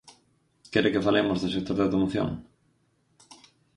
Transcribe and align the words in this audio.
¿Quere 0.71 0.91
que 0.93 1.05
falemos 1.07 1.37
do 1.39 1.47
sector 1.55 1.75
de 1.77 1.85
automoción? 1.85 2.29